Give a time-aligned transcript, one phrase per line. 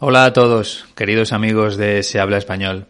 [0.00, 2.86] Hola a todos, queridos amigos de Se habla español.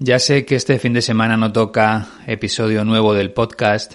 [0.00, 3.94] Ya sé que este fin de semana no toca episodio nuevo del podcast,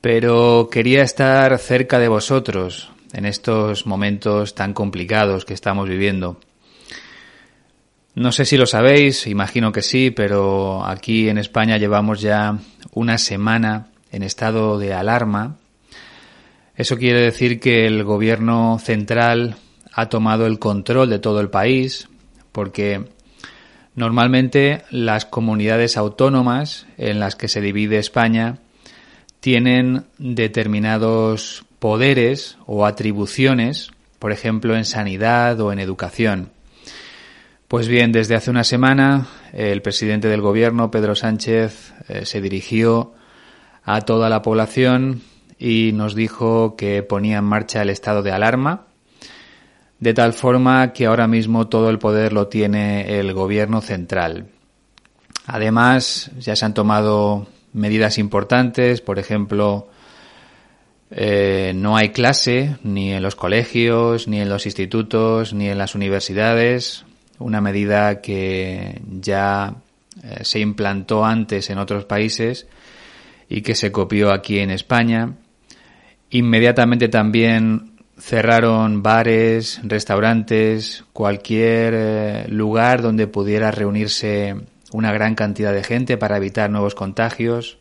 [0.00, 6.40] pero quería estar cerca de vosotros en estos momentos tan complicados que estamos viviendo.
[8.14, 12.56] No sé si lo sabéis, imagino que sí, pero aquí en España llevamos ya
[12.94, 15.58] una semana en estado de alarma.
[16.74, 19.56] Eso quiere decir que el gobierno central
[19.98, 22.08] ha tomado el control de todo el país,
[22.52, 23.08] porque
[23.96, 28.58] normalmente las comunidades autónomas en las que se divide España
[29.40, 36.50] tienen determinados poderes o atribuciones, por ejemplo en sanidad o en educación.
[37.66, 43.14] Pues bien, desde hace una semana el presidente del gobierno, Pedro Sánchez, eh, se dirigió
[43.82, 45.22] a toda la población
[45.58, 48.87] y nos dijo que ponía en marcha el estado de alarma,
[50.00, 54.46] de tal forma que ahora mismo todo el poder lo tiene el gobierno central.
[55.46, 59.88] Además, ya se han tomado medidas importantes, por ejemplo,
[61.10, 65.94] eh, no hay clase ni en los colegios, ni en los institutos, ni en las
[65.94, 67.04] universidades
[67.38, 69.76] una medida que ya
[70.22, 72.66] eh, se implantó antes en otros países
[73.48, 75.34] y que se copió aquí en España.
[76.30, 77.87] Inmediatamente también
[78.18, 84.56] cerraron bares, restaurantes, cualquier eh, lugar donde pudiera reunirse
[84.92, 87.78] una gran cantidad de gente para evitar nuevos contagios.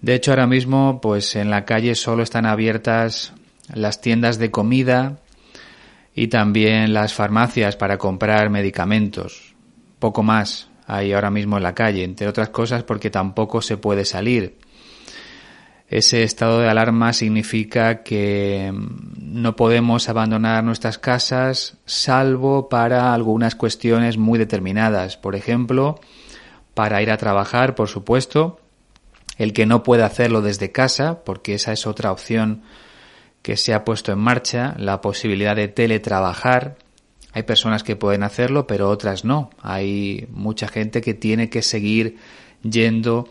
[0.00, 3.32] De hecho, ahora mismo, pues en la calle solo están abiertas
[3.72, 5.18] las tiendas de comida
[6.14, 9.54] y también las farmacias para comprar medicamentos.
[9.98, 14.04] Poco más hay ahora mismo en la calle, entre otras cosas porque tampoco se puede
[14.04, 14.56] salir.
[15.88, 23.54] Ese estado de alarma significa que mm, no podemos abandonar nuestras casas salvo para algunas
[23.54, 25.16] cuestiones muy determinadas.
[25.16, 26.00] Por ejemplo,
[26.74, 28.60] para ir a trabajar, por supuesto.
[29.38, 32.62] El que no puede hacerlo desde casa, porque esa es otra opción
[33.42, 36.78] que se ha puesto en marcha la posibilidad de teletrabajar.
[37.32, 39.50] Hay personas que pueden hacerlo, pero otras no.
[39.60, 42.16] Hay mucha gente que tiene que seguir
[42.62, 43.28] yendo,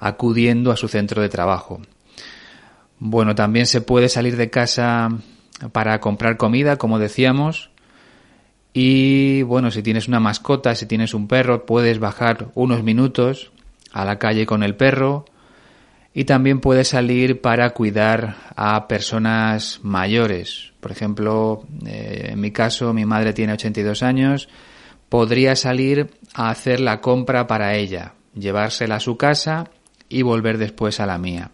[0.00, 1.80] acudiendo a su centro de trabajo.
[2.98, 5.10] Bueno, también se puede salir de casa
[5.72, 7.70] para comprar comida, como decíamos.
[8.72, 13.52] Y bueno, si tienes una mascota, si tienes un perro, puedes bajar unos minutos
[13.92, 15.24] a la calle con el perro
[16.14, 20.72] y también puede salir para cuidar a personas mayores.
[20.80, 24.48] Por ejemplo, eh, en mi caso, mi madre tiene 82 años,
[25.08, 29.70] podría salir a hacer la compra para ella, llevársela a su casa
[30.10, 31.52] y volver después a la mía.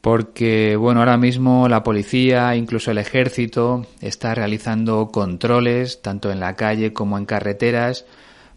[0.00, 6.54] Porque, bueno, ahora mismo la policía, incluso el ejército, está realizando controles, tanto en la
[6.54, 8.04] calle como en carreteras,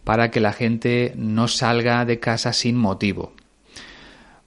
[0.03, 3.33] para que la gente no salga de casa sin motivo.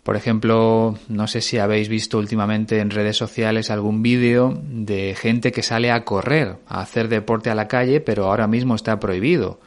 [0.03, 5.53] Por ejemplo, no sé si habéis visto últimamente en redes sociales algún vídeo de gente
[5.53, 9.61] que sale a correr, a hacer deporte a la calle, pero ahora mismo está prohibido.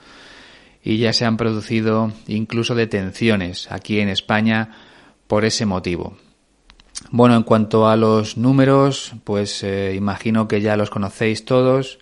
[0.84, 4.70] Y ya se han producido incluso detenciones aquí en España
[5.28, 6.18] por ese motivo.
[7.10, 12.00] Bueno, en cuanto a los números, pues eh, imagino que ya los conocéis todos.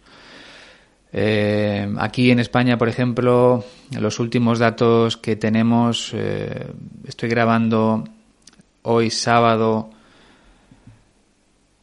[1.12, 3.64] Eh, aquí en España, por ejemplo,
[3.98, 6.72] los últimos datos que tenemos, eh,
[7.08, 8.04] estoy grabando
[8.84, 9.90] hoy sábado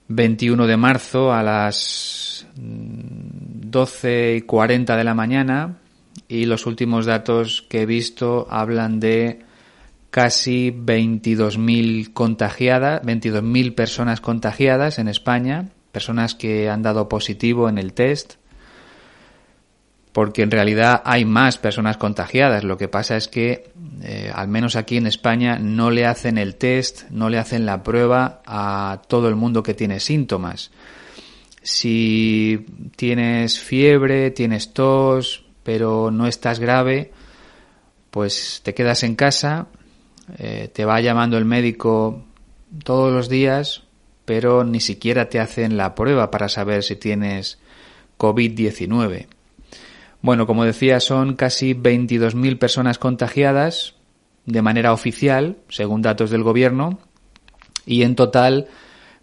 [0.09, 5.79] 21 de marzo a las 12 y 40 de la mañana
[6.29, 9.41] y los últimos datos que he visto hablan de
[10.11, 17.93] casi 22.000 contagiadas, 22.000 personas contagiadas en España, personas que han dado positivo en el
[17.93, 18.35] test
[20.17, 22.65] porque en realidad hay más personas contagiadas.
[22.65, 23.71] Lo que pasa es que,
[24.03, 27.83] eh, al menos aquí en España, no le hacen el test, no le hacen la
[27.83, 30.71] prueba a todo el mundo que tiene síntomas.
[31.61, 32.65] Si
[32.97, 37.11] tienes fiebre, tienes tos, pero no estás grave,
[38.13, 39.67] pues te quedas en casa,
[40.39, 42.23] eh, te va llamando el médico
[42.85, 43.83] todos los días,
[44.25, 47.59] pero ni siquiera te hacen la prueba para saber si tienes
[48.17, 49.27] COVID-19.
[50.23, 53.97] Bueno, como decía, son casi 22.000 personas contagiadas
[54.45, 57.01] de manera oficial, según datos del gobierno,
[57.87, 58.69] y en total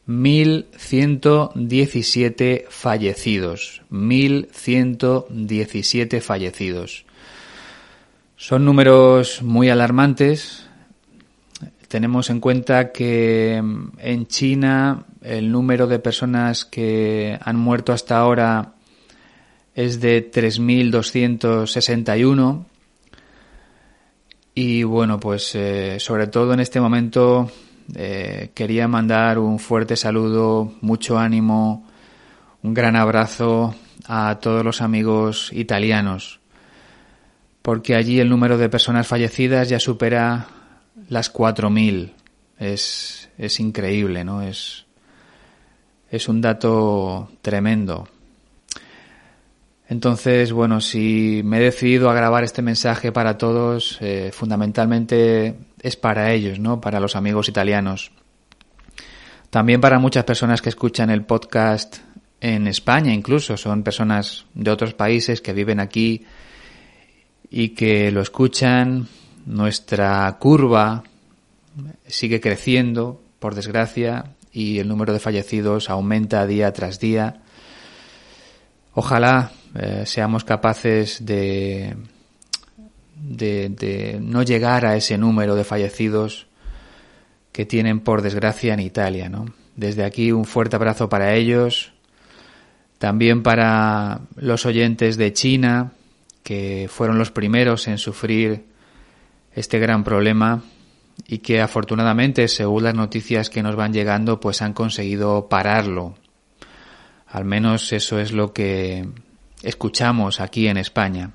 [0.08, 3.82] 1.117 fallecidos.
[3.92, 7.06] 1.117 fallecidos.
[8.36, 10.68] Son números muy alarmantes.
[11.88, 18.74] Tenemos en cuenta que en China el número de personas que han muerto hasta ahora
[19.76, 22.66] es de 3.261
[24.56, 27.50] y bueno, pues eh, sobre todo en este momento
[27.96, 31.88] eh, quería mandar un fuerte saludo, mucho ánimo,
[32.62, 33.76] un gran abrazo
[34.06, 36.40] a todos los amigos italianos,
[37.62, 40.48] porque allí el número de personas fallecidas ya supera
[41.10, 42.12] las 4.000.
[42.60, 44.42] Es, es increíble, ¿no?
[44.42, 44.86] Es,
[46.10, 48.08] es un dato tremendo.
[49.90, 55.98] Entonces, bueno, si me he decidido a grabar este mensaje para todos, eh, fundamentalmente es
[55.98, 56.82] para ellos, ¿no?
[56.82, 58.12] Para los amigos italianos.
[59.50, 61.98] También para muchas personas que escuchan el podcast
[62.42, 66.26] en España, incluso son personas de otros países que viven aquí
[67.52, 69.08] y que lo escuchan.
[69.46, 71.04] Nuestra curva
[72.08, 77.42] sigue creciendo, por desgracia, y el número de fallecidos aumenta día tras día.
[78.94, 81.96] Ojalá eh, seamos capaces de,
[83.24, 86.48] de, no llegar a ese número de fallecidos
[87.52, 89.30] que tienen por desgracia en Italia.
[89.30, 89.46] ¿no?
[89.76, 91.94] Desde aquí un fuerte abrazo para ellos,
[92.98, 95.94] también para los oyentes de China,
[96.44, 98.66] que fueron los primeros en sufrir
[99.56, 100.62] este gran problema
[101.28, 106.16] y que afortunadamente, según las noticias que nos van llegando, pues han conseguido pararlo.
[107.28, 109.08] Al menos eso es lo que
[109.62, 111.32] escuchamos aquí en España.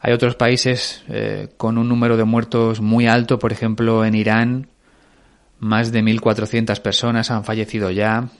[0.00, 4.68] Hay otros países eh, con un número de muertos muy alto, por ejemplo en Irán,
[5.58, 8.30] más de 1.400 personas han fallecido ya.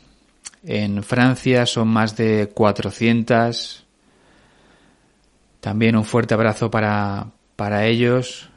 [0.64, 3.84] En Francia son más de 400.
[5.60, 7.26] También un fuerte abrazo para,
[7.56, 8.48] para ellos.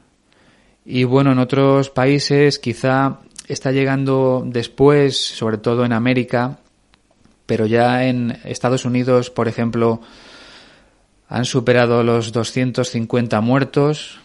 [0.85, 3.19] Y bueno, en otros países quizá
[3.49, 6.59] está llegando después, sobre todo en América,
[7.45, 10.01] pero ya en Estados Unidos, por ejemplo,
[11.33, 14.19] han superado los 250 muertos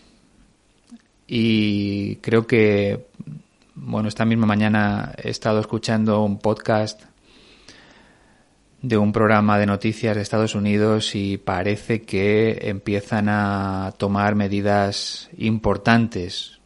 [1.26, 3.06] y creo que,
[3.74, 7.04] bueno, esta misma mañana he estado escuchando un podcast
[8.82, 15.30] de un programa de noticias de Estados Unidos y parece que empiezan a tomar medidas
[15.38, 16.60] importantes,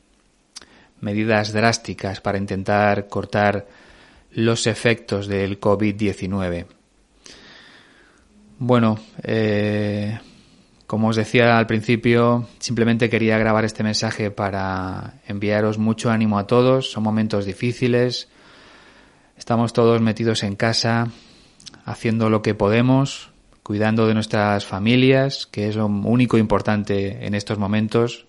[1.01, 3.69] medidas drásticas para intentar cortar
[4.33, 6.67] los efectos del COVID-19.
[8.59, 10.19] Bueno, eh,
[10.93, 16.47] como os decía al principio, simplemente quería grabar este mensaje para enviaros mucho ánimo a
[16.47, 16.91] todos.
[16.91, 18.29] Son momentos difíciles.
[19.39, 21.09] Estamos todos metidos en casa,
[21.87, 23.31] haciendo lo que podemos,
[23.63, 28.27] cuidando de nuestras familias, que es lo único importante en estos momentos.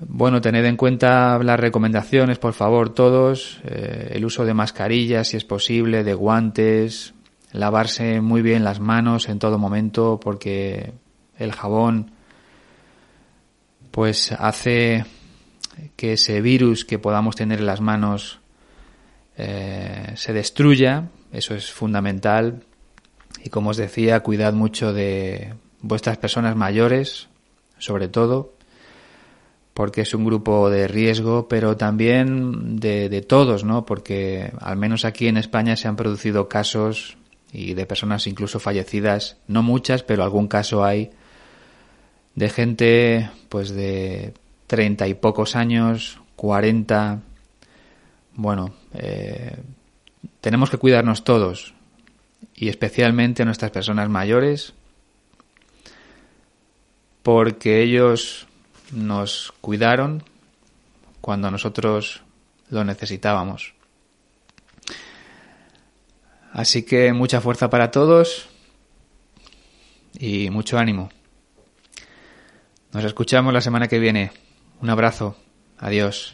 [0.00, 3.60] Bueno, tened en cuenta las recomendaciones, por favor, todos.
[3.66, 7.12] Eh, el uso de mascarillas, si es posible, de guantes,
[7.54, 10.92] lavarse muy bien las manos en todo momento, porque
[11.38, 12.10] el jabón,
[13.92, 15.06] pues hace
[15.94, 18.40] que ese virus que podamos tener en las manos
[19.36, 21.08] eh, se destruya.
[21.32, 22.64] Eso es fundamental.
[23.44, 27.28] Y como os decía, cuidad mucho de vuestras personas mayores,
[27.78, 28.52] sobre todo
[29.74, 33.84] porque es un grupo de riesgo, pero también de, de, todos, ¿no?
[33.84, 37.16] Porque al menos aquí en España se han producido casos
[37.54, 41.12] y de personas incluso fallecidas, no muchas, pero algún caso hay
[42.34, 44.34] de gente pues de
[44.66, 47.20] treinta y pocos años, cuarenta,
[48.34, 49.56] bueno, eh,
[50.40, 51.74] tenemos que cuidarnos todos
[52.56, 54.74] y especialmente nuestras personas mayores
[57.22, 58.48] porque ellos
[58.90, 60.24] nos cuidaron
[61.20, 62.22] cuando nosotros
[62.68, 63.74] lo necesitábamos.
[66.54, 68.48] Así que mucha fuerza para todos
[70.16, 71.10] y mucho ánimo.
[72.92, 74.30] Nos escuchamos la semana que viene.
[74.80, 75.36] Un abrazo.
[75.78, 76.32] Adiós.